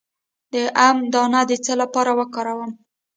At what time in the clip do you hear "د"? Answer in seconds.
0.53-0.55, 1.49-1.51